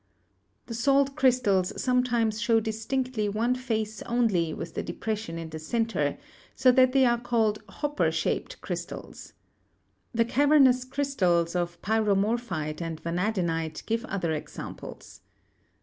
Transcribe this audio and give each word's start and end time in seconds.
The 0.65 0.73
salt 0.73 1.15
crystals 1.15 1.79
sometimes 1.79 2.41
show 2.41 2.59
distinctly 2.59 3.29
one 3.29 3.53
face 3.53 4.01
only 4.07 4.51
with 4.51 4.73
the 4.73 4.81
depression 4.81 5.37
in 5.37 5.51
the 5.51 5.59
center, 5.59 6.17
so 6.55 6.71
that 6.71 6.91
they 6.91 7.05
are 7.05 7.19
called 7.19 7.61
hopper 7.69 8.09
shaped 8.11 8.59
crystals. 8.61 9.33
The 10.11 10.25
cavernous 10.25 10.85
crystals 10.85 11.55
of 11.55 11.79
pyromorphite 11.83 12.81
and 12.81 12.99
vanadinite 13.03 13.85
give 13.85 14.03
other 14.05 14.31
examples. 14.31 15.21